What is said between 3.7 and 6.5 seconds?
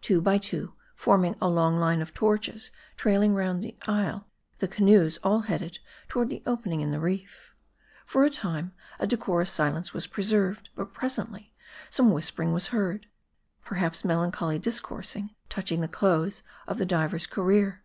isle, the canoes all headed toward the